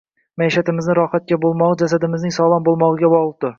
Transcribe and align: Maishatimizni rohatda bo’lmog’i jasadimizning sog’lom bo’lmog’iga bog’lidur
Maishatimizni 0.41 0.95
rohatda 0.99 1.39
bo’lmog’i 1.45 1.79
jasadimizning 1.83 2.37
sog’lom 2.41 2.69
bo’lmog’iga 2.71 3.15
bog’lidur 3.17 3.49